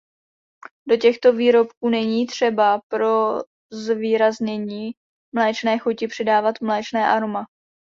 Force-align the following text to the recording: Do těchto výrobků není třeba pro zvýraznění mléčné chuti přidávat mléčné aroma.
Do 0.87 0.97
těchto 0.97 1.33
výrobků 1.33 1.89
není 1.89 2.25
třeba 2.27 2.81
pro 2.87 3.39
zvýraznění 3.71 4.91
mléčné 5.35 5.77
chuti 5.79 6.07
přidávat 6.07 6.61
mléčné 6.61 7.07
aroma. 7.07 7.45